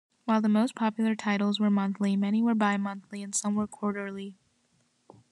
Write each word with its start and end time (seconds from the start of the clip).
While 0.25 0.41
the 0.41 0.49
most 0.49 0.73
popular 0.73 1.13
titles 1.13 1.59
were 1.59 1.69
monthly, 1.69 2.15
many 2.15 2.41
were 2.41 2.55
bimonthly 2.55 3.23
and 3.23 3.35
some 3.35 3.53
were 3.53 3.67
quarterly. 3.67 4.33